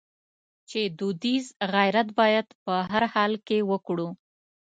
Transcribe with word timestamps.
چې 0.69 0.81
دودیز 0.99 1.45
غیرت 1.73 2.07
باید 2.19 2.47
په 2.63 2.73
هر 2.91 3.03
حال 3.13 3.33
کې 3.47 3.57
وکړو. 3.71 4.07